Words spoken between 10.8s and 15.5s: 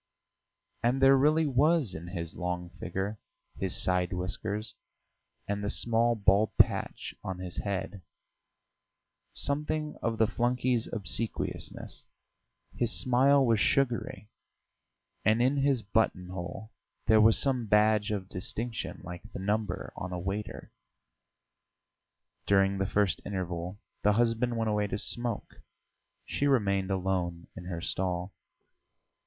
obsequiousness; his smile was sugary, and